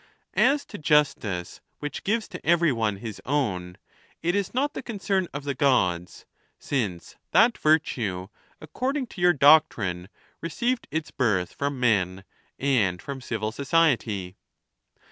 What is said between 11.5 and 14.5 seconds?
from men and from civil society.